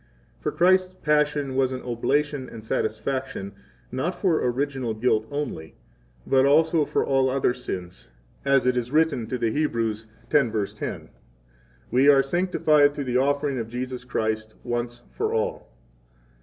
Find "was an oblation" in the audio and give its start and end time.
1.59-2.49